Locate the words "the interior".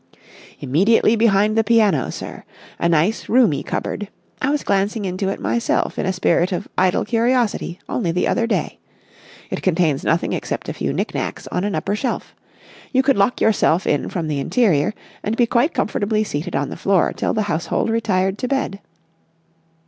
14.27-14.95